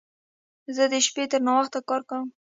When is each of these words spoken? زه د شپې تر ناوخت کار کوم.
زه 0.75 0.83
د 0.93 0.95
شپې 1.05 1.23
تر 1.31 1.39
ناوخت 1.47 1.73
کار 1.89 2.01
کوم. 2.09 2.27